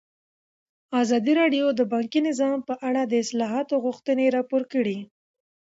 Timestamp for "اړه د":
2.87-3.13